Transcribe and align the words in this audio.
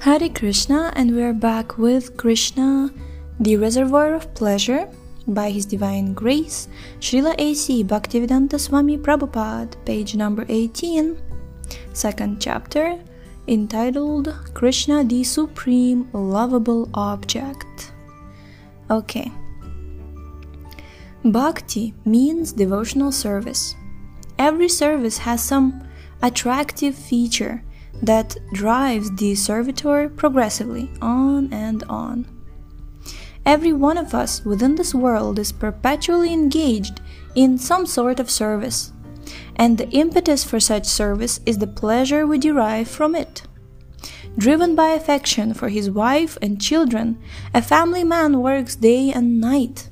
Hare 0.00 0.30
Krishna, 0.30 0.90
and 0.96 1.14
we're 1.14 1.34
back 1.34 1.76
with 1.76 2.16
Krishna, 2.16 2.90
the 3.38 3.58
Reservoir 3.58 4.14
of 4.14 4.32
Pleasure, 4.32 4.88
by 5.26 5.50
His 5.50 5.66
Divine 5.66 6.14
Grace, 6.14 6.68
Srila 7.00 7.34
A.C. 7.36 7.84
Bhaktivedanta 7.84 8.58
Swami 8.58 8.96
Prabhupada, 8.96 9.76
page 9.84 10.14
number 10.14 10.46
18, 10.48 11.20
second 11.92 12.40
chapter, 12.40 12.98
entitled 13.46 14.34
Krishna, 14.54 15.04
the 15.04 15.22
Supreme 15.22 16.08
Lovable 16.14 16.88
Object. 16.94 17.92
Okay. 18.90 19.30
Bhakti 21.26 21.92
means 22.06 22.54
devotional 22.54 23.12
service. 23.12 23.74
Every 24.38 24.70
service 24.70 25.18
has 25.18 25.44
some 25.44 25.86
attractive 26.22 26.94
feature 26.94 27.62
that 28.02 28.36
drives 28.52 29.14
the 29.16 29.34
servitor 29.34 30.08
progressively 30.08 30.90
on 31.00 31.52
and 31.52 31.82
on. 31.84 32.26
Every 33.46 33.72
one 33.72 33.98
of 33.98 34.14
us 34.14 34.44
within 34.44 34.74
this 34.74 34.94
world 34.94 35.38
is 35.38 35.52
perpetually 35.52 36.32
engaged 36.32 37.00
in 37.34 37.58
some 37.58 37.86
sort 37.86 38.20
of 38.20 38.30
service, 38.30 38.92
and 39.56 39.78
the 39.78 39.88
impetus 39.90 40.44
for 40.44 40.60
such 40.60 40.86
service 40.86 41.40
is 41.46 41.58
the 41.58 41.66
pleasure 41.66 42.26
we 42.26 42.38
derive 42.38 42.88
from 42.88 43.14
it. 43.14 43.42
Driven 44.38 44.74
by 44.74 44.90
affection 44.90 45.54
for 45.54 45.68
his 45.68 45.90
wife 45.90 46.38
and 46.40 46.60
children, 46.60 47.18
a 47.52 47.60
family 47.60 48.04
man 48.04 48.40
works 48.40 48.76
day 48.76 49.10
and 49.10 49.40
night. 49.40 49.90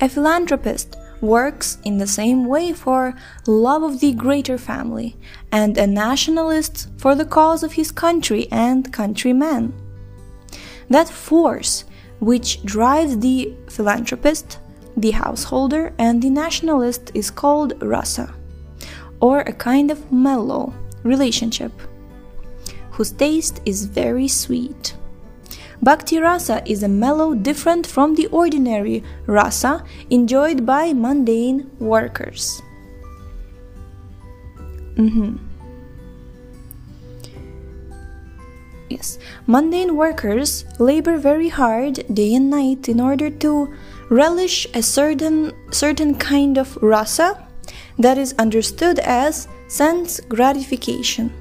A 0.00 0.08
philanthropist 0.08 0.96
works 1.20 1.78
in 1.84 1.98
the 1.98 2.06
same 2.06 2.46
way 2.46 2.72
for 2.72 3.14
love 3.46 3.82
of 3.82 4.00
the 4.00 4.12
greater 4.12 4.58
family, 4.58 5.16
and 5.52 5.76
a 5.78 5.86
nationalist 5.86 6.88
for 6.98 7.14
the 7.14 7.24
cause 7.24 7.62
of 7.62 7.72
his 7.72 7.90
country 7.90 8.48
and 8.50 8.92
countrymen. 8.92 9.72
That 10.88 11.08
force 11.08 11.84
which 12.20 12.64
drives 12.64 13.18
the 13.18 13.54
philanthropist, 13.68 14.58
the 14.96 15.10
householder, 15.10 15.92
and 15.98 16.22
the 16.22 16.30
nationalist 16.30 17.10
is 17.14 17.30
called 17.30 17.82
rasa, 17.82 18.34
or 19.20 19.40
a 19.40 19.52
kind 19.52 19.90
of 19.90 20.10
mellow 20.10 20.72
relationship, 21.02 21.72
whose 22.90 23.12
taste 23.12 23.60
is 23.66 23.84
very 23.84 24.28
sweet. 24.28 24.95
Bhakti 25.82 26.18
rasa 26.18 26.62
is 26.66 26.82
a 26.82 26.88
mellow 26.88 27.34
different 27.34 27.86
from 27.86 28.14
the 28.14 28.26
ordinary 28.28 29.02
rasa 29.26 29.84
enjoyed 30.10 30.64
by 30.64 30.92
mundane 30.92 31.70
workers. 31.78 32.62
Mm-hmm. 34.96 35.36
Yes, 38.88 39.18
mundane 39.46 39.96
workers 39.96 40.64
labor 40.78 41.18
very 41.18 41.48
hard 41.48 42.04
day 42.12 42.34
and 42.34 42.48
night 42.48 42.88
in 42.88 43.00
order 43.00 43.28
to 43.28 43.74
relish 44.08 44.66
a 44.74 44.82
certain 44.82 45.52
certain 45.72 46.14
kind 46.14 46.56
of 46.56 46.76
rasa 46.80 47.46
that 47.98 48.16
is 48.16 48.34
understood 48.38 48.98
as 49.00 49.48
sense 49.68 50.20
gratification. 50.20 51.32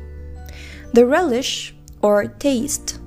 The 0.94 1.06
relish 1.06 1.76
or 2.02 2.28
taste 2.28 3.00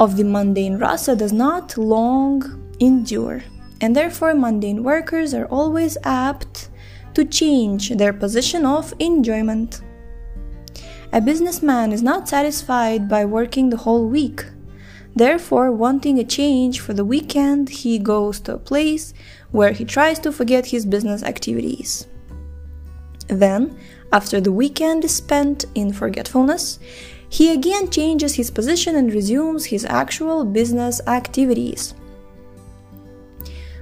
of 0.00 0.16
the 0.16 0.24
mundane 0.24 0.78
rasa 0.78 1.16
does 1.16 1.32
not 1.32 1.76
long 1.76 2.72
endure, 2.80 3.42
and 3.80 3.94
therefore 3.94 4.34
mundane 4.34 4.82
workers 4.84 5.34
are 5.34 5.46
always 5.46 5.98
apt 6.04 6.70
to 7.14 7.24
change 7.24 7.90
their 7.90 8.12
position 8.12 8.64
of 8.64 8.94
enjoyment. 8.98 9.80
A 11.12 11.20
businessman 11.20 11.92
is 11.92 12.02
not 12.02 12.28
satisfied 12.28 13.08
by 13.08 13.24
working 13.24 13.70
the 13.70 13.78
whole 13.78 14.06
week. 14.06 14.44
Therefore, 15.16 15.72
wanting 15.72 16.18
a 16.18 16.24
change 16.24 16.80
for 16.80 16.92
the 16.92 17.04
weekend, 17.04 17.70
he 17.70 17.98
goes 17.98 18.38
to 18.40 18.54
a 18.54 18.58
place 18.58 19.14
where 19.50 19.72
he 19.72 19.84
tries 19.84 20.18
to 20.20 20.30
forget 20.30 20.66
his 20.66 20.86
business 20.86 21.22
activities. 21.22 22.06
Then, 23.26 23.76
after 24.12 24.40
the 24.40 24.52
weekend 24.52 25.04
is 25.04 25.14
spent 25.14 25.64
in 25.74 25.92
forgetfulness, 25.92 26.78
he 27.28 27.52
again 27.52 27.90
changes 27.90 28.34
his 28.34 28.50
position 28.50 28.96
and 28.96 29.12
resumes 29.12 29.66
his 29.66 29.84
actual 29.84 30.44
business 30.44 31.00
activities. 31.06 31.94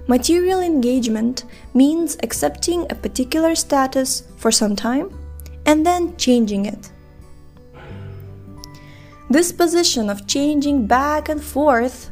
Material 0.09 0.61
engagement 0.61 1.45
means 1.75 2.17
accepting 2.23 2.87
a 2.91 2.95
particular 2.95 3.55
status 3.55 4.23
for 4.37 4.53
some 4.53 4.77
time 4.77 5.11
and 5.65 5.85
then 5.85 6.17
changing 6.17 6.65
it. 6.67 6.91
This 9.29 9.51
position 9.51 10.09
of 10.09 10.29
changing 10.29 10.87
back 10.87 11.29
and 11.29 11.43
forth 11.43 12.11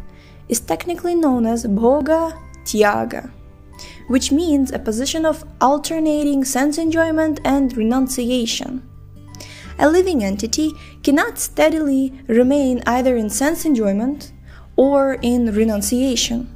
is 0.48 0.58
technically 0.58 1.14
known 1.14 1.46
as 1.46 1.64
bhoga 1.64 2.36
tyaga, 2.64 3.30
which 4.08 4.32
means 4.32 4.72
a 4.72 4.78
position 4.78 5.24
of 5.24 5.44
alternating 5.60 6.44
sense 6.44 6.76
enjoyment 6.78 7.40
and 7.44 7.76
renunciation. 7.76 8.82
A 9.78 9.90
living 9.90 10.22
entity 10.22 10.72
cannot 11.02 11.38
steadily 11.38 12.12
remain 12.26 12.82
either 12.86 13.16
in 13.16 13.28
sense 13.30 13.64
enjoyment 13.64 14.32
or 14.76 15.14
in 15.22 15.52
renunciation. 15.52 16.48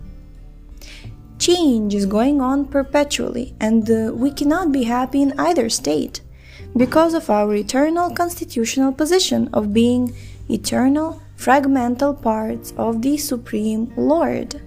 Change 1.38 1.94
is 1.94 2.06
going 2.06 2.40
on 2.40 2.64
perpetually, 2.64 3.54
and 3.60 3.88
uh, 3.90 4.12
we 4.14 4.30
cannot 4.30 4.72
be 4.72 4.84
happy 4.84 5.22
in 5.22 5.38
either 5.38 5.68
state 5.68 6.20
because 6.76 7.14
of 7.14 7.30
our 7.30 7.54
eternal 7.54 8.10
constitutional 8.10 8.92
position 8.92 9.48
of 9.52 9.72
being 9.72 10.14
eternal, 10.48 11.22
fragmental 11.36 12.20
parts 12.20 12.72
of 12.76 13.02
the 13.02 13.16
Supreme 13.16 13.92
Lord. 13.96 14.60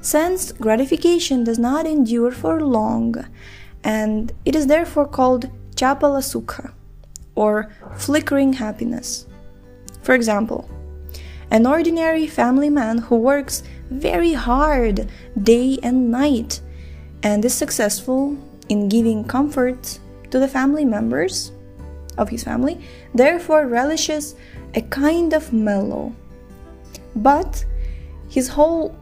Sense 0.00 0.52
gratification 0.52 1.44
does 1.44 1.58
not 1.58 1.86
endure 1.86 2.30
for 2.30 2.60
long, 2.60 3.14
and 3.84 4.32
it 4.44 4.54
is 4.54 4.66
therefore 4.66 5.06
called 5.06 5.50
chapala 5.74 6.22
sukha, 6.22 6.72
or 7.38 7.70
flickering 7.96 8.52
happiness. 8.52 9.26
For 10.02 10.14
example, 10.14 10.68
an 11.52 11.66
ordinary 11.66 12.26
family 12.26 12.68
man 12.68 12.98
who 12.98 13.16
works 13.16 13.62
very 13.90 14.32
hard 14.32 15.08
day 15.40 15.78
and 15.84 16.10
night 16.10 16.60
and 17.22 17.44
is 17.44 17.54
successful 17.54 18.36
in 18.68 18.88
giving 18.88 19.22
comfort 19.24 20.00
to 20.30 20.38
the 20.40 20.48
family 20.48 20.84
members 20.84 21.52
of 22.18 22.28
his 22.28 22.42
family, 22.42 22.80
therefore 23.14 23.68
relishes 23.68 24.34
a 24.74 24.82
kind 24.82 25.32
of 25.32 25.52
mellow. 25.52 26.12
But 27.14 27.64
his 28.28 28.48
whole 28.48 28.98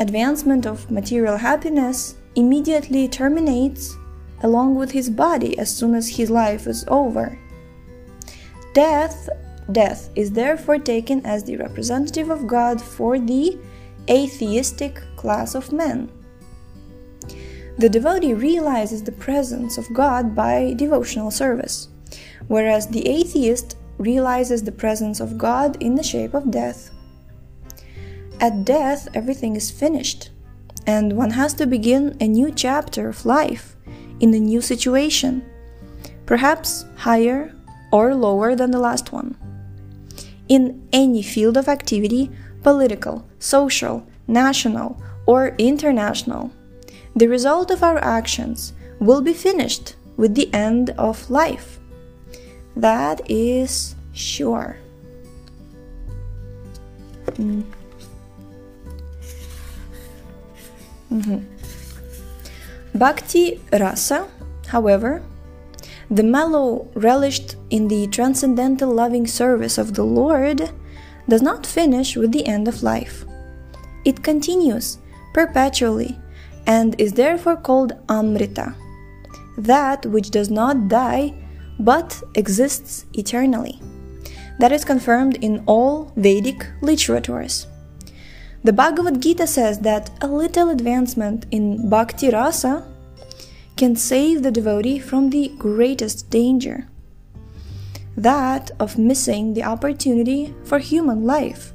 advancement 0.00 0.66
of 0.66 0.90
material 0.90 1.36
happiness 1.36 2.16
immediately 2.34 3.06
terminates 3.08 3.96
along 4.42 4.74
with 4.74 4.90
his 4.90 5.08
body 5.08 5.56
as 5.56 5.74
soon 5.74 5.94
as 5.94 6.08
his 6.08 6.30
life 6.30 6.66
is 6.66 6.84
over. 6.88 7.38
Death 8.76 9.30
death 9.72 10.10
is 10.14 10.32
therefore 10.32 10.78
taken 10.78 11.24
as 11.24 11.42
the 11.42 11.56
representative 11.56 12.28
of 12.28 12.46
God 12.46 12.78
for 12.78 13.18
the 13.18 13.58
atheistic 14.10 15.00
class 15.16 15.54
of 15.54 15.72
men. 15.72 16.12
The 17.78 17.88
devotee 17.88 18.34
realizes 18.34 19.02
the 19.02 19.12
presence 19.12 19.78
of 19.78 19.90
God 19.94 20.34
by 20.34 20.74
devotional 20.76 21.30
service, 21.30 21.88
whereas 22.48 22.86
the 22.86 23.08
atheist 23.08 23.78
realizes 23.96 24.62
the 24.62 24.72
presence 24.72 25.20
of 25.20 25.38
God 25.38 25.82
in 25.82 25.94
the 25.94 26.02
shape 26.02 26.34
of 26.34 26.50
death. 26.50 26.90
At 28.40 28.66
death, 28.66 29.08
everything 29.14 29.56
is 29.56 29.70
finished, 29.70 30.28
and 30.86 31.14
one 31.14 31.30
has 31.30 31.54
to 31.54 31.66
begin 31.66 32.14
a 32.20 32.28
new 32.28 32.52
chapter 32.52 33.08
of 33.08 33.24
life 33.24 33.74
in 34.20 34.34
a 34.34 34.38
new 34.38 34.60
situation, 34.60 35.42
perhaps 36.26 36.84
higher 36.96 37.55
or 37.96 38.14
lower 38.14 38.54
than 38.54 38.72
the 38.72 38.84
last 38.88 39.10
one. 39.10 39.34
In 40.48 40.86
any 40.92 41.22
field 41.22 41.56
of 41.56 41.66
activity, 41.66 42.30
political, 42.62 43.24
social, 43.38 44.06
national, 44.28 45.00
or 45.24 45.56
international, 45.56 46.52
the 47.16 47.26
result 47.26 47.70
of 47.70 47.82
our 47.82 47.96
actions 47.96 48.74
will 49.00 49.22
be 49.22 49.32
finished 49.32 49.96
with 50.18 50.34
the 50.34 50.52
end 50.52 50.90
of 50.98 51.30
life. 51.30 51.80
That 52.76 53.22
is 53.30 53.96
sure. 54.12 54.76
Mm. 57.24 57.64
Mm-hmm. 61.10 61.38
Bhakti 62.98 63.60
rasa, 63.72 64.28
however, 64.68 65.22
the 66.10 66.22
mellow 66.22 66.88
relished 66.94 67.56
in 67.70 67.88
the 67.88 68.06
transcendental 68.08 68.92
loving 68.92 69.26
service 69.26 69.78
of 69.78 69.94
the 69.94 70.04
Lord, 70.04 70.70
does 71.28 71.42
not 71.42 71.66
finish 71.66 72.16
with 72.16 72.32
the 72.32 72.46
end 72.46 72.68
of 72.68 72.82
life. 72.82 73.24
It 74.04 74.22
continues 74.22 74.98
perpetually 75.34 76.18
and 76.66 77.00
is 77.00 77.12
therefore 77.12 77.56
called 77.56 77.92
Amrita, 78.08 78.74
that 79.58 80.06
which 80.06 80.30
does 80.30 80.50
not 80.50 80.88
die 80.88 81.34
but 81.78 82.22
exists 82.34 83.04
eternally. 83.14 83.80
That 84.58 84.72
is 84.72 84.84
confirmed 84.84 85.36
in 85.42 85.62
all 85.66 86.12
Vedic 86.16 86.66
literatures. 86.80 87.66
The 88.64 88.72
Bhagavad 88.72 89.20
Gita 89.20 89.46
says 89.46 89.80
that 89.80 90.10
a 90.22 90.26
little 90.26 90.70
advancement 90.70 91.46
in 91.50 91.88
bhakti 91.88 92.30
rasa 92.30 92.86
can 93.76 93.94
save 93.94 94.42
the 94.42 94.50
devotee 94.50 94.98
from 94.98 95.30
the 95.30 95.48
greatest 95.58 96.30
danger 96.30 96.88
that 98.16 98.70
of 98.80 98.96
missing 98.96 99.52
the 99.52 99.62
opportunity 99.62 100.54
for 100.64 100.78
human 100.78 101.24
life. 101.24 101.72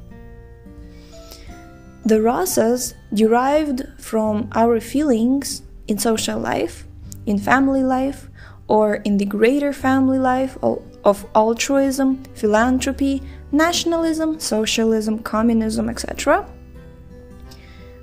The 2.04 2.16
rasas 2.16 2.96
derived 3.14 3.84
from 4.00 4.50
our 4.54 4.80
feelings 4.80 5.62
in 5.88 6.00
social 6.00 6.40
life, 6.40 6.86
in 7.28 7.38
family 7.38 7.84
life, 7.84 8.28
or 8.68 8.96
in 8.96 9.18
the 9.18 9.26
greater 9.26 9.72
family 9.72 10.18
life 10.18 10.58
of 10.64 11.26
altruism, 11.36 12.24
philanthropy, 12.34 13.22
nationalism, 13.52 14.40
socialism, 14.40 15.20
communism, 15.20 15.90
etc., 15.90 16.48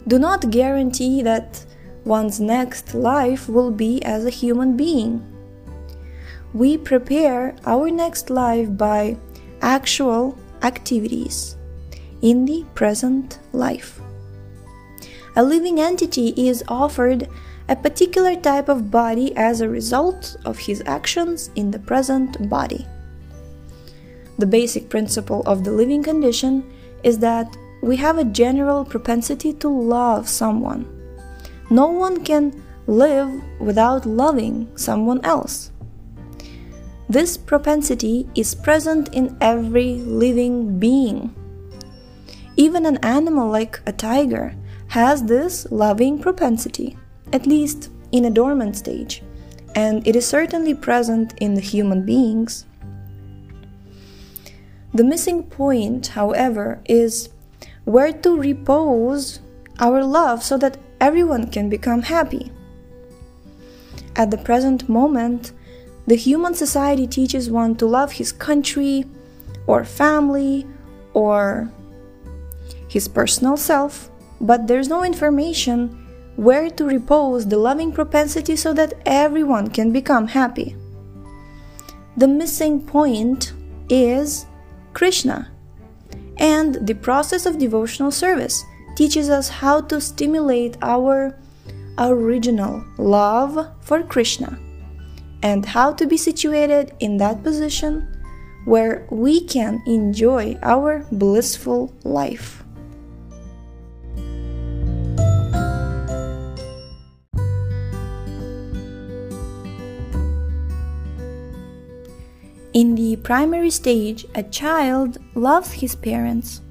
do 0.06 0.18
not 0.18 0.50
guarantee 0.50 1.22
that 1.22 1.66
one's 2.08 2.40
next 2.40 2.94
life 2.94 3.48
will 3.48 3.70
be 3.70 4.02
as 4.02 4.24
a 4.24 4.30
human 4.30 4.76
being. 4.76 5.22
We 6.54 6.78
prepare 6.78 7.54
our 7.66 7.90
next 7.90 8.30
life 8.30 8.76
by 8.76 9.18
actual 9.60 10.38
activities 10.62 11.56
in 12.22 12.46
the 12.46 12.64
present 12.74 13.38
life. 13.52 14.00
A 15.36 15.44
living 15.44 15.78
entity 15.78 16.34
is 16.36 16.64
offered 16.66 17.28
a 17.68 17.76
particular 17.76 18.34
type 18.34 18.70
of 18.70 18.90
body 18.90 19.36
as 19.36 19.60
a 19.60 19.68
result 19.68 20.36
of 20.46 20.58
his 20.58 20.82
actions 20.86 21.50
in 21.54 21.70
the 21.70 21.78
present 21.78 22.48
body. 22.48 22.86
The 24.38 24.46
basic 24.46 24.88
principle 24.88 25.42
of 25.44 25.62
the 25.62 25.72
living 25.72 26.02
condition 26.02 26.64
is 27.02 27.18
that 27.18 27.54
we 27.82 27.96
have 27.96 28.16
a 28.16 28.24
general 28.24 28.84
propensity 28.84 29.52
to 29.54 29.68
love 29.68 30.26
someone. 30.28 30.97
No 31.70 31.86
one 31.88 32.24
can 32.24 32.62
live 32.86 33.30
without 33.60 34.06
loving 34.06 34.68
someone 34.76 35.20
else. 35.24 35.70
This 37.08 37.36
propensity 37.36 38.28
is 38.34 38.54
present 38.54 39.14
in 39.14 39.36
every 39.40 39.94
living 39.96 40.78
being. 40.78 41.34
Even 42.56 42.86
an 42.86 42.98
animal 42.98 43.48
like 43.48 43.80
a 43.86 43.92
tiger 43.92 44.54
has 44.88 45.22
this 45.22 45.66
loving 45.70 46.18
propensity, 46.18 46.96
at 47.32 47.46
least 47.46 47.90
in 48.12 48.24
a 48.24 48.30
dormant 48.30 48.76
stage, 48.76 49.22
and 49.74 50.06
it 50.06 50.16
is 50.16 50.26
certainly 50.26 50.74
present 50.74 51.34
in 51.38 51.54
the 51.54 51.60
human 51.60 52.04
beings. 52.04 52.64
The 54.94 55.04
missing 55.04 55.44
point, 55.44 56.08
however, 56.08 56.80
is 56.86 57.28
where 57.84 58.12
to 58.12 58.38
repose 58.38 59.40
our 59.78 60.02
love 60.02 60.42
so 60.42 60.58
that 60.58 60.78
everyone 61.00 61.50
can 61.50 61.68
become 61.68 62.02
happy. 62.02 62.52
At 64.16 64.30
the 64.30 64.38
present 64.38 64.88
moment, 64.88 65.52
the 66.06 66.16
human 66.16 66.54
society 66.54 67.06
teaches 67.06 67.50
one 67.50 67.76
to 67.76 67.86
love 67.86 68.12
his 68.12 68.32
country, 68.32 69.04
or 69.66 69.84
family, 69.84 70.66
or 71.12 71.70
his 72.88 73.06
personal 73.06 73.56
self, 73.56 74.10
but 74.40 74.66
there's 74.66 74.88
no 74.88 75.04
information 75.04 76.06
where 76.36 76.70
to 76.70 76.84
repose 76.84 77.46
the 77.46 77.58
loving 77.58 77.92
propensity 77.92 78.56
so 78.56 78.72
that 78.72 78.94
everyone 79.04 79.68
can 79.68 79.92
become 79.92 80.28
happy. 80.28 80.74
The 82.16 82.28
missing 82.28 82.80
point 82.80 83.52
is 83.88 84.46
Krishna 84.94 85.50
and 86.38 86.86
the 86.86 86.94
process 86.94 87.44
of 87.46 87.58
devotional 87.58 88.10
service 88.10 88.64
teaches 88.98 89.30
us 89.30 89.48
how 89.48 89.80
to 89.80 90.00
stimulate 90.00 90.76
our 90.82 91.38
original 91.98 92.84
love 92.98 93.54
for 93.80 94.02
Krishna 94.02 94.58
and 95.40 95.64
how 95.64 95.92
to 95.92 96.04
be 96.04 96.16
situated 96.16 96.90
in 96.98 97.16
that 97.18 97.44
position 97.44 98.02
where 98.64 99.06
we 99.08 99.46
can 99.46 99.80
enjoy 99.86 100.58
our 100.64 101.06
blissful 101.12 101.94
life. 102.02 102.64
In 112.74 112.96
the 112.96 113.14
primary 113.22 113.70
stage, 113.70 114.26
a 114.34 114.42
child 114.42 115.18
loves 115.36 115.70
his 115.70 115.94
parents, 115.94 116.62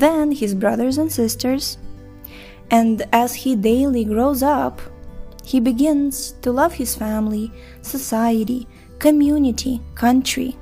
then 0.00 0.32
his 0.32 0.54
brothers 0.54 0.98
and 0.98 1.10
sisters, 1.10 1.78
and 2.70 3.06
as 3.12 3.34
he 3.34 3.56
daily 3.56 4.04
grows 4.04 4.42
up, 4.42 4.80
he 5.44 5.60
begins 5.60 6.32
to 6.42 6.52
love 6.52 6.72
his 6.72 6.94
family, 6.94 7.52
society, 7.82 8.66
community, 8.98 9.80
country, 9.94 10.56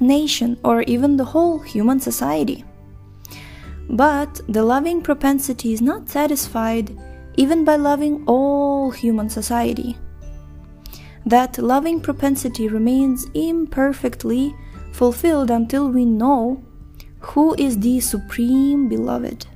nation, 0.00 0.58
or 0.64 0.82
even 0.82 1.16
the 1.16 1.24
whole 1.24 1.58
human 1.58 1.98
society. 1.98 2.64
But 3.88 4.40
the 4.48 4.62
loving 4.62 5.02
propensity 5.02 5.72
is 5.72 5.82
not 5.82 6.08
satisfied 6.08 6.96
even 7.36 7.64
by 7.64 7.76
loving 7.76 8.22
all 8.26 8.90
human 8.92 9.28
society 9.28 9.96
that 11.26 11.58
loving 11.58 12.00
propensity 12.00 12.68
remains 12.68 13.26
imperfectly 13.34 14.54
fulfilled 14.92 15.50
until 15.50 15.88
we 15.88 16.04
know 16.04 16.62
who 17.20 17.54
is 17.58 17.78
the 17.78 18.00
Supreme 18.00 18.88
Beloved. 18.88 19.46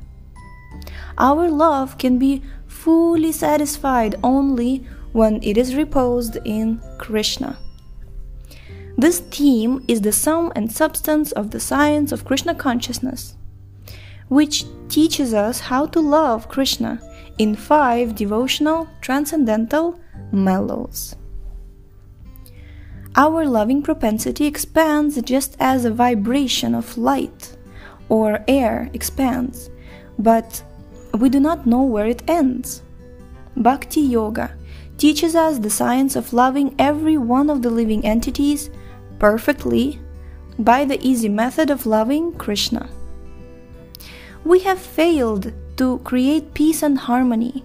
Our 1.19 1.51
love 1.51 1.99
can 1.99 2.19
be 2.19 2.43
fully 2.67 3.33
satisfied 3.33 4.17
only 4.23 4.87
when 5.13 5.43
it 5.43 5.57
is 5.57 5.77
reposed 5.77 6.37
in 6.45 6.81
Krishna. 6.99 7.59
This 8.97 9.21
theme 9.21 9.85
is 9.89 10.01
the 10.01 10.13
sum 10.13 10.53
and 10.55 10.71
substance 10.71 11.33
of 11.33 11.51
the 11.51 11.61
science 11.61 12.13
of 12.13 12.25
Krishna 12.25 12.55
consciousness, 12.55 13.35
which 14.29 14.65
teaches 14.89 15.35
us 15.35 15.61
how 15.61 15.87
to 15.87 16.01
love 16.01 16.49
Krishna 16.49 17.01
in 17.39 17.55
five 17.55 18.15
devotional 18.15 18.89
transcendental 19.01 20.01
mellows. 20.31 21.17
Our 23.17 23.47
loving 23.47 23.81
propensity 23.81 24.45
expands 24.45 25.23
just 25.23 25.57
as 25.61 25.85
a 25.85 25.93
vibration 25.93 26.75
of 26.75 26.99
light 26.99 27.57
or 28.09 28.45
air 28.49 28.91
expands, 28.93 29.71
but 30.19 30.65
we 31.21 31.29
do 31.29 31.39
not 31.39 31.65
know 31.65 31.83
where 31.85 32.07
it 32.07 32.25
ends. 32.27 32.83
Bhakti 33.57 34.01
Yoga 34.01 34.57
teaches 34.99 35.37
us 35.37 35.61
the 35.61 35.71
science 35.71 36.17
of 36.17 36.33
loving 36.33 36.75
every 36.77 37.17
one 37.17 37.51
of 37.51 37.63
the 37.63 37.71
living 37.71 38.05
entities 38.05 38.69
perfectly 39.21 40.01
by 40.59 40.85
the 40.85 41.01
easy 41.07 41.29
method 41.29 41.71
of 41.71 41.87
loving 41.87 42.33
Krishna. 42.33 42.89
We 44.45 44.59
have 44.61 44.81
failed 44.81 45.53
to 45.77 45.99
create 45.99 46.53
peace 46.53 46.83
and 46.83 46.99
harmony 46.99 47.65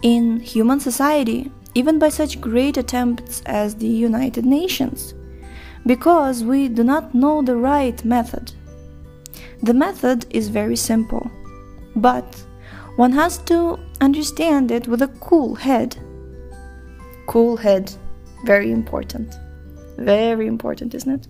in 0.00 0.40
human 0.40 0.80
society 0.80 1.52
even 1.76 1.98
by 1.98 2.08
such 2.08 2.40
great 2.40 2.78
attempts 2.78 3.42
as 3.44 3.74
the 3.74 3.86
United 3.86 4.46
Nations, 4.46 5.12
because 5.84 6.42
we 6.42 6.68
do 6.68 6.82
not 6.82 7.14
know 7.14 7.42
the 7.42 7.54
right 7.54 8.02
method. 8.02 8.50
The 9.62 9.74
method 9.74 10.24
is 10.30 10.48
very 10.48 10.76
simple, 10.76 11.30
but 11.94 12.24
one 12.96 13.12
has 13.12 13.36
to 13.52 13.78
understand 14.00 14.70
it 14.70 14.88
with 14.88 15.02
a 15.02 15.12
cool 15.20 15.54
head. 15.54 15.98
Cool 17.26 17.58
head, 17.58 17.92
very 18.46 18.72
important. 18.72 19.36
Very 19.98 20.46
important, 20.46 20.94
isn't 20.94 21.14
it? 21.18 21.28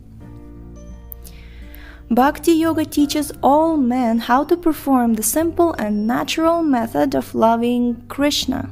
Bhakti 2.08 2.52
Yoga 2.52 2.84
teaches 2.84 3.32
all 3.42 3.76
men 3.76 4.20
how 4.20 4.44
to 4.44 4.56
perform 4.56 5.14
the 5.14 5.24
simple 5.24 5.72
and 5.72 6.06
natural 6.06 6.62
method 6.62 7.16
of 7.16 7.34
loving 7.34 8.04
Krishna 8.06 8.70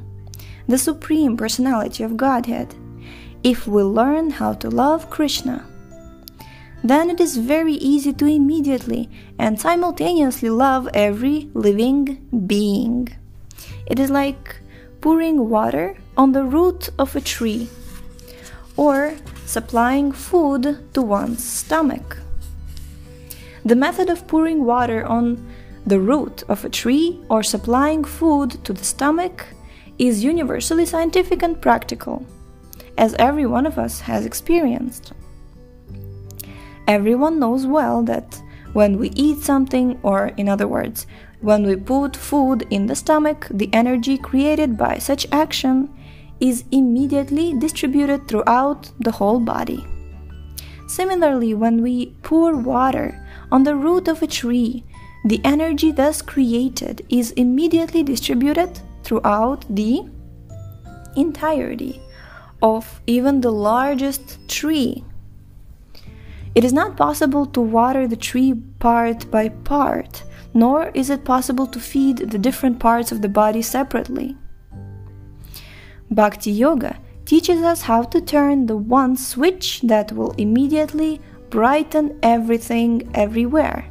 the 0.67 0.79
Supreme 0.79 1.37
Personality 1.37 2.03
of 2.03 2.17
Godhead, 2.17 2.75
if 3.43 3.67
we 3.67 3.83
learn 3.83 4.31
how 4.31 4.55
to 4.55 4.71
love 4.71 5.11
Krishna. 5.11 5.67
Then 6.83 7.11
it 7.11 7.21
is 7.21 7.37
very 7.37 7.75
easy 7.75 8.13
to 8.15 8.27
immediately 8.27 9.09
and 9.39 9.61
simultaneously 9.61 10.51
love 10.51 10.89
every 10.95 11.51
living 11.55 12.27
being. 12.47 13.09
It 13.87 13.99
is 13.99 14.11
like 14.11 14.57
pouring 15.01 15.49
water 15.49 15.97
on 16.17 16.33
the 16.33 16.45
root 16.45 16.89
of 16.99 17.15
a 17.15 17.21
tree 17.21 17.69
or 18.77 19.15
supplying 19.47 20.13
food 20.13 20.79
to 20.95 21.03
one's 21.03 21.45
stomach. 21.45 22.19
The 23.65 23.77
method 23.77 24.11
of 24.11 24.27
pouring 24.27 24.65
water 24.65 25.05
on 25.07 25.47
the 25.87 26.01
root 26.01 26.43
of 26.49 26.65
a 26.65 26.71
tree 26.71 27.21
or 27.29 27.43
supplying 27.43 28.05
food 28.05 28.65
to 28.65 28.73
the 28.73 28.85
stomach 28.85 29.47
is 29.99 30.25
universally 30.25 30.87
scientific 30.87 31.43
and 31.43 31.61
practical, 31.61 32.25
as 32.99 33.15
every 33.19 33.47
one 33.47 33.67
of 33.67 33.79
us 33.79 34.01
has 34.01 34.27
experienced. 34.27 35.13
Everyone 36.87 37.39
knows 37.39 37.67
well 37.67 38.03
that 38.03 38.41
when 38.73 38.99
we 38.99 39.11
eat 39.11 39.39
something, 39.39 39.99
or 40.03 40.29
in 40.37 40.49
other 40.49 40.67
words, 40.67 41.07
when 41.41 41.67
we 41.67 41.77
put 41.77 42.17
food 42.17 42.67
in 42.71 42.87
the 42.87 42.97
stomach, 42.97 43.47
the 43.51 43.71
energy 43.73 44.19
created 44.19 44.77
by 44.77 44.99
such 44.99 45.27
action 45.31 45.89
is 46.41 46.65
immediately 46.73 47.55
distributed 47.55 48.27
throughout 48.27 48.91
the 48.99 49.13
whole 49.13 49.39
body. 49.39 49.87
Similarly, 50.89 51.55
when 51.55 51.83
we 51.83 52.15
pour 52.23 52.57
water 52.57 53.25
on 53.51 53.63
the 53.63 53.77
root 53.77 54.09
of 54.09 54.23
a 54.23 54.27
tree, 54.27 54.85
the 55.25 55.41
energy 55.45 55.91
thus 55.93 56.21
created 56.21 57.07
is 57.09 57.31
immediately 57.33 58.03
distributed 58.03 58.81
throughout 59.05 59.65
the 59.69 60.09
entirety 61.17 62.01
of 62.63 63.01
even 63.07 63.41
the 63.41 63.53
largest 63.53 64.49
tree. 64.49 65.05
It 66.55 66.65
is 66.65 66.73
not 66.73 66.97
possible 66.97 67.47
to 67.47 67.61
water 67.61 68.07
the 68.09 68.17
tree 68.17 68.55
part 68.79 69.31
by 69.31 69.49
part, 69.49 70.25
nor 70.55 70.91
is 70.95 71.11
it 71.11 71.25
possible 71.25 71.67
to 71.67 71.81
feed 71.81 72.19
the 72.19 72.39
different 72.39 72.79
parts 72.79 73.13
of 73.13 73.23
the 73.23 73.29
body 73.29 73.61
separately. 73.61 74.37
Bhakti 76.11 76.53
Yoga 76.53 76.97
teaches 77.25 77.63
us 77.63 77.83
how 77.83 78.03
to 78.03 78.21
turn 78.21 78.67
the 78.67 78.77
one 78.77 79.17
switch 79.17 79.81
that 79.83 80.13
will 80.13 80.31
immediately 80.33 81.21
brighten 81.51 82.19
everything 82.23 83.11
everywhere. 83.15 83.91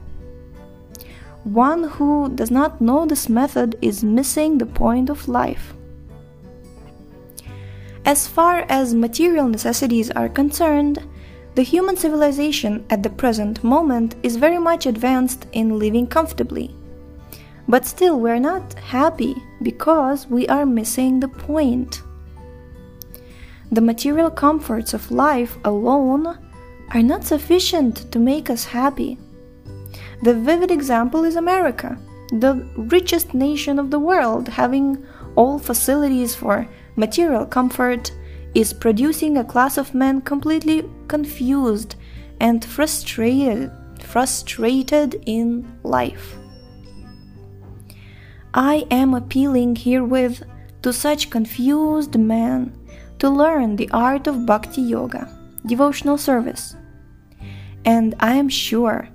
One 1.44 1.84
who 1.84 2.30
does 2.30 2.52
not 2.52 2.80
know 2.80 3.06
this 3.06 3.28
method 3.28 3.78
is 3.82 4.04
missing 4.04 4.58
the 4.58 4.66
point 4.66 5.10
of 5.10 5.28
life. 5.28 5.74
As 8.06 8.28
far 8.28 8.66
as 8.70 8.94
material 8.94 9.48
necessities 9.48 10.10
are 10.12 10.30
concerned, 10.30 11.04
the 11.56 11.64
human 11.64 11.96
civilization 11.98 12.86
at 12.90 13.04
the 13.04 13.10
present 13.10 13.64
moment 13.64 14.16
is 14.24 14.38
very 14.38 14.58
much 14.58 14.86
advanced 14.86 15.46
in 15.52 15.80
living 15.80 16.08
comfortably. 16.08 16.74
But 17.68 17.86
still, 17.86 18.20
we're 18.20 18.40
not 18.40 18.74
happy 18.80 19.36
because 19.62 20.28
we 20.28 20.48
are 20.48 20.66
missing 20.66 21.20
the 21.20 21.28
point. 21.28 22.02
The 23.72 23.82
material 23.82 24.30
comforts 24.30 24.94
of 24.94 25.12
life 25.12 25.58
alone 25.64 26.38
are 26.94 27.04
not 27.04 27.24
sufficient 27.24 28.12
to 28.12 28.20
make 28.20 28.50
us 28.50 28.66
happy. 28.66 29.18
The 30.24 30.34
vivid 30.34 30.72
example 30.72 31.26
is 31.26 31.36
America, 31.36 31.98
the 32.30 32.66
richest 32.78 33.34
nation 33.34 33.78
of 33.78 33.92
the 33.92 34.00
world, 34.00 34.48
having 34.48 35.06
all 35.36 35.60
facilities 35.60 36.34
for 36.34 36.66
material 36.96 37.46
comfort, 37.46 38.10
is 38.56 38.72
producing 38.72 39.38
a 39.38 39.44
class 39.44 39.78
of 39.78 39.94
men 39.94 40.22
completely 40.22 40.90
confused 41.10 41.96
and 42.40 42.64
frustrated 42.64 43.70
frustrated 44.00 45.22
in 45.26 45.66
life. 45.84 46.38
I 48.54 48.86
am 48.92 49.14
appealing 49.14 49.76
herewith 49.76 50.44
to 50.84 50.94
such 50.94 51.32
confused 51.32 52.18
men 52.18 52.74
to 53.20 53.30
learn 53.30 53.76
the 53.76 53.90
art 53.92 54.28
of 54.28 54.46
bhakti 54.46 54.82
yoga, 54.82 55.28
devotional 55.66 56.18
service. 56.18 56.76
And 57.84 58.16
I 58.20 58.36
am 58.36 58.48
sure 58.48 59.10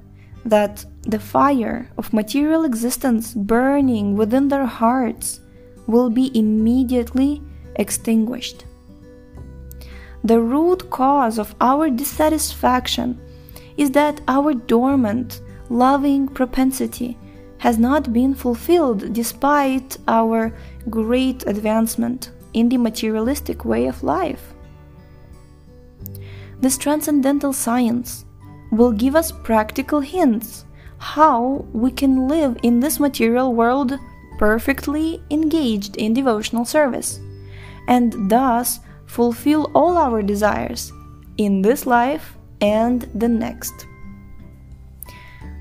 that 0.44 0.84
the 1.08 1.18
fire 1.18 1.90
of 1.96 2.12
material 2.12 2.64
existence 2.64 3.32
burning 3.32 4.14
within 4.14 4.48
their 4.48 4.66
hearts 4.66 5.40
will 5.86 6.10
be 6.10 6.30
immediately 6.38 7.42
extinguished. 7.76 8.66
The 10.22 10.38
root 10.38 10.90
cause 10.90 11.38
of 11.38 11.54
our 11.62 11.88
dissatisfaction 11.88 13.18
is 13.78 13.90
that 13.92 14.20
our 14.28 14.52
dormant, 14.52 15.40
loving 15.70 16.28
propensity 16.28 17.16
has 17.56 17.78
not 17.78 18.12
been 18.12 18.34
fulfilled 18.34 19.14
despite 19.14 19.96
our 20.06 20.54
great 20.90 21.46
advancement 21.46 22.32
in 22.52 22.68
the 22.68 22.76
materialistic 22.76 23.64
way 23.64 23.86
of 23.86 24.02
life. 24.02 24.52
This 26.60 26.76
transcendental 26.76 27.52
science 27.54 28.26
will 28.70 28.92
give 28.92 29.16
us 29.16 29.32
practical 29.32 30.00
hints 30.00 30.66
how 30.98 31.64
we 31.72 31.90
can 31.90 32.28
live 32.28 32.56
in 32.62 32.80
this 32.80 33.00
material 33.00 33.54
world 33.54 33.98
perfectly 34.38 35.22
engaged 35.30 35.96
in 35.96 36.14
devotional 36.14 36.64
service 36.64 37.20
and 37.88 38.30
thus 38.30 38.80
fulfill 39.06 39.70
all 39.74 39.96
our 39.96 40.22
desires 40.22 40.92
in 41.38 41.62
this 41.62 41.86
life 41.86 42.36
and 42.60 43.08
the 43.14 43.28
next. 43.28 43.86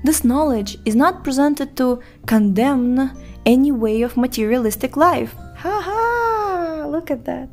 This 0.04 0.24
knowledge 0.24 0.76
is 0.84 0.94
not 0.94 1.24
presented 1.24 1.76
to 1.76 2.00
condemn 2.26 3.10
any 3.46 3.72
way 3.72 4.02
of 4.02 4.16
materialistic 4.16 4.96
life. 4.96 5.34
Ha 5.56 5.80
ha! 5.80 6.86
Look 6.88 7.10
at 7.10 7.24
that. 7.24 7.48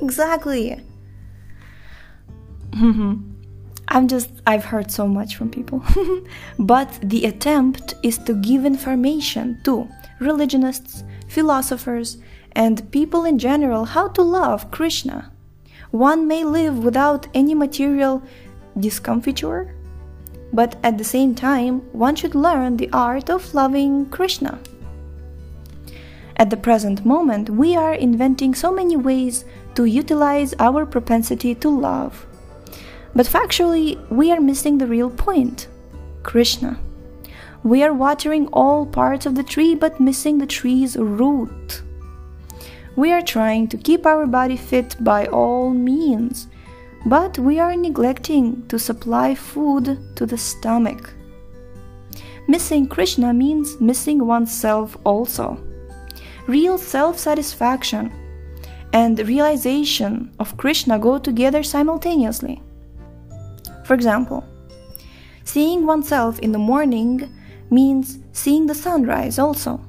Exactly. 0.00 0.80
Mm-hmm. 2.68 3.37
I'm 3.90 4.06
just, 4.06 4.30
I've 4.46 4.66
heard 4.66 4.90
so 4.90 5.06
much 5.06 5.36
from 5.36 5.50
people. 5.50 5.82
but 6.58 6.98
the 7.02 7.24
attempt 7.24 7.94
is 8.02 8.18
to 8.18 8.34
give 8.34 8.66
information 8.66 9.60
to 9.64 9.88
religionists, 10.20 11.04
philosophers, 11.26 12.18
and 12.52 12.90
people 12.90 13.24
in 13.24 13.38
general 13.38 13.84
how 13.86 14.08
to 14.08 14.22
love 14.22 14.70
Krishna. 14.70 15.32
One 15.90 16.28
may 16.28 16.44
live 16.44 16.84
without 16.84 17.28
any 17.32 17.54
material 17.54 18.22
discomfiture, 18.78 19.74
but 20.52 20.76
at 20.82 20.98
the 20.98 21.04
same 21.04 21.34
time, 21.34 21.80
one 21.92 22.14
should 22.14 22.34
learn 22.34 22.76
the 22.76 22.90
art 22.92 23.30
of 23.30 23.54
loving 23.54 24.06
Krishna. 24.06 24.58
At 26.36 26.50
the 26.50 26.56
present 26.56 27.04
moment, 27.06 27.50
we 27.50 27.74
are 27.74 27.94
inventing 27.94 28.54
so 28.54 28.70
many 28.70 28.96
ways 28.96 29.44
to 29.74 29.86
utilize 29.86 30.54
our 30.58 30.84
propensity 30.84 31.54
to 31.56 31.68
love. 31.68 32.27
But 33.14 33.26
factually, 33.26 33.98
we 34.10 34.32
are 34.32 34.40
missing 34.40 34.78
the 34.78 34.86
real 34.86 35.10
point 35.10 35.68
Krishna. 36.22 36.78
We 37.64 37.82
are 37.82 37.92
watering 37.92 38.46
all 38.52 38.86
parts 38.86 39.26
of 39.26 39.34
the 39.34 39.42
tree 39.42 39.74
but 39.74 40.00
missing 40.00 40.38
the 40.38 40.46
tree's 40.46 40.96
root. 40.96 41.82
We 42.96 43.12
are 43.12 43.22
trying 43.22 43.68
to 43.68 43.76
keep 43.76 44.06
our 44.06 44.26
body 44.26 44.56
fit 44.56 44.96
by 45.00 45.26
all 45.26 45.70
means, 45.70 46.48
but 47.06 47.38
we 47.38 47.58
are 47.58 47.76
neglecting 47.76 48.66
to 48.68 48.78
supply 48.78 49.34
food 49.34 49.98
to 50.16 50.26
the 50.26 50.38
stomach. 50.38 51.14
Missing 52.48 52.88
Krishna 52.88 53.32
means 53.32 53.80
missing 53.80 54.26
oneself 54.26 54.96
also. 55.04 55.62
Real 56.46 56.78
self 56.78 57.18
satisfaction 57.18 58.12
and 58.92 59.18
realization 59.18 60.32
of 60.38 60.56
Krishna 60.56 60.98
go 60.98 61.18
together 61.18 61.62
simultaneously. 61.62 62.62
For 63.88 63.94
example, 63.94 64.44
seeing 65.44 65.86
oneself 65.86 66.38
in 66.40 66.52
the 66.52 66.58
morning 66.58 67.34
means 67.70 68.18
seeing 68.32 68.66
the 68.66 68.74
sunrise 68.74 69.38
also. 69.38 69.80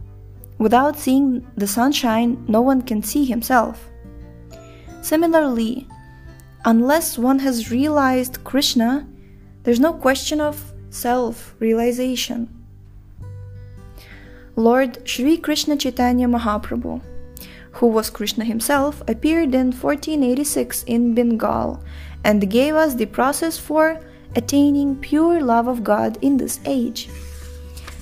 Without 0.58 0.98
seeing 0.98 1.46
the 1.58 1.68
sunshine, 1.68 2.42
no 2.48 2.62
one 2.62 2.82
can 2.82 3.04
see 3.04 3.26
himself. 3.26 3.90
Similarly, 5.02 5.86
unless 6.64 7.18
one 7.18 7.40
has 7.40 7.72
realized 7.72 8.42
Krishna, 8.46 9.06
there's 9.64 9.82
no 9.82 9.92
question 9.92 10.40
of 10.40 10.72
self 10.92 11.54
realization. 11.60 12.48
Lord 14.56 15.06
Sri 15.06 15.36
Krishna 15.36 15.76
Chaitanya 15.76 16.30
Mahaprabhu, 16.30 17.02
who 17.74 17.88
was 17.88 18.10
Krishna 18.10 18.46
himself, 18.46 19.04
appeared 19.10 19.54
in 19.54 19.74
1486 19.74 20.84
in 20.84 21.14
Bengal 21.14 21.84
and 22.24 22.50
gave 22.50 22.76
us 22.76 22.96
the 22.96 23.06
process 23.06 23.58
for 23.58 24.00
attaining 24.36 24.96
pure 24.98 25.42
love 25.42 25.68
of 25.68 25.84
God 25.84 26.18
in 26.22 26.38
this 26.38 26.60
age. 26.66 27.10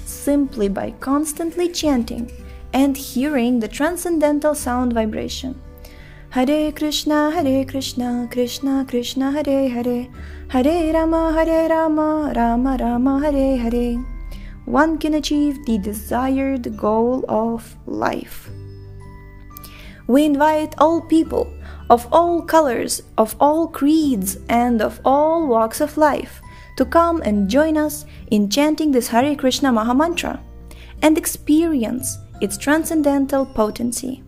Simply 0.05 0.67
by 0.69 0.91
constantly 0.99 1.69
chanting 1.69 2.31
and 2.73 2.97
hearing 2.97 3.59
the 3.59 3.67
transcendental 3.67 4.55
sound 4.55 4.93
vibration. 4.93 5.59
Hare 6.29 6.71
Krishna, 6.73 7.31
Hare 7.31 7.63
Krishna, 7.63 8.27
Krishna 8.29 8.85
Krishna, 8.87 9.31
Hare 9.31 9.69
Hare, 9.69 10.07
Hare 10.49 10.93
Rama, 10.93 11.31
Hare 11.33 11.69
Rama, 11.69 12.33
Rama 12.35 12.77
Rama, 12.79 13.19
Hare 13.21 13.57
Hare. 13.57 14.03
One 14.65 14.97
can 14.97 15.13
achieve 15.13 15.65
the 15.65 15.77
desired 15.77 16.75
goal 16.75 17.23
of 17.29 17.75
life. 17.85 18.49
We 20.07 20.25
invite 20.25 20.75
all 20.77 20.99
people 21.01 21.47
of 21.89 22.07
all 22.11 22.41
colors, 22.41 23.01
of 23.17 23.35
all 23.39 23.67
creeds, 23.67 24.37
and 24.49 24.81
of 24.81 24.99
all 25.05 25.47
walks 25.47 25.81
of 25.81 25.97
life 25.97 26.41
to 26.77 26.85
come 26.85 27.21
and 27.23 27.49
join 27.49 27.77
us 27.77 28.05
in 28.31 28.49
chanting 28.49 28.91
this 28.91 29.07
Hare 29.07 29.35
Krishna 29.35 29.71
Mahamantra 29.71 30.39
and 31.01 31.17
experience 31.17 32.17
its 32.41 32.57
transcendental 32.57 33.45
potency. 33.45 34.23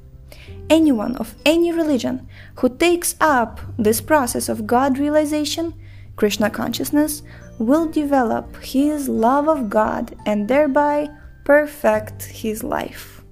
anyone 0.70 1.16
of 1.18 1.36
any 1.46 1.72
religion 1.72 2.28
who 2.56 2.70
takes 2.70 3.16
up 3.20 3.60
this 3.78 4.02
process 4.02 4.50
of 4.50 4.68
God 4.68 4.98
realization, 4.98 5.74
Krishna 6.16 6.50
consciousness, 6.50 7.24
will 7.58 7.88
develop 7.90 8.56
his 8.64 9.10
love 9.10 9.48
of 9.48 9.70
God 9.70 10.16
and 10.26 10.48
thereby 10.48 11.10
perfect 11.44 12.24
his 12.24 12.64
life. 12.64 13.24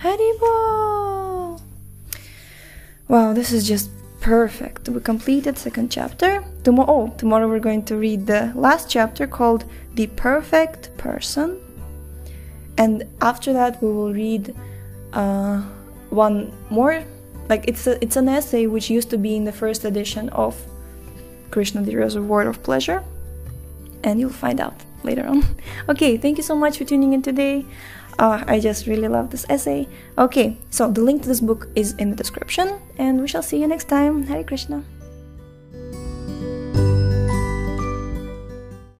Haribol! 0.00 1.35
Wow, 3.08 3.32
this 3.32 3.52
is 3.52 3.68
just 3.68 3.90
perfect. 4.20 4.88
We 4.88 5.00
completed 5.00 5.56
second 5.56 5.92
chapter. 5.92 6.42
Tomorrow, 6.64 6.90
oh, 6.90 7.14
tomorrow 7.16 7.46
we're 7.46 7.60
going 7.60 7.84
to 7.84 7.96
read 7.96 8.26
the 8.26 8.52
last 8.56 8.90
chapter 8.90 9.28
called 9.28 9.64
"The 9.94 10.08
Perfect 10.08 10.90
Person," 10.98 11.60
and 12.76 13.04
after 13.20 13.52
that 13.52 13.80
we 13.80 13.92
will 13.92 14.12
read 14.12 14.56
uh, 15.12 15.62
one 16.10 16.52
more. 16.68 17.04
Like 17.48 17.68
it's 17.68 17.86
a, 17.86 18.02
it's 18.02 18.16
an 18.16 18.28
essay 18.28 18.66
which 18.66 18.90
used 18.90 19.10
to 19.10 19.18
be 19.18 19.36
in 19.36 19.44
the 19.44 19.52
first 19.52 19.84
edition 19.84 20.28
of 20.30 20.56
Krishna, 21.52 21.82
the 21.82 21.94
Reservoir 21.94 22.48
of 22.48 22.60
Pleasure, 22.64 23.04
and 24.02 24.18
you'll 24.18 24.30
find 24.30 24.60
out 24.60 24.82
later 25.04 25.24
on. 25.28 25.44
okay, 25.88 26.16
thank 26.16 26.38
you 26.38 26.42
so 26.42 26.56
much 26.56 26.78
for 26.78 26.84
tuning 26.84 27.12
in 27.12 27.22
today. 27.22 27.64
Uh, 28.18 28.42
I 28.46 28.60
just 28.60 28.86
really 28.86 29.08
love 29.08 29.30
this 29.30 29.44
essay. 29.48 29.88
Okay, 30.16 30.56
so 30.70 30.90
the 30.90 31.02
link 31.02 31.22
to 31.22 31.28
this 31.28 31.40
book 31.40 31.68
is 31.74 31.92
in 31.94 32.10
the 32.10 32.16
description, 32.16 32.78
and 32.96 33.20
we 33.20 33.28
shall 33.28 33.42
see 33.42 33.60
you 33.60 33.66
next 33.66 33.88
time. 33.88 34.22
Hare 34.24 34.44
Krishna. 34.44 34.82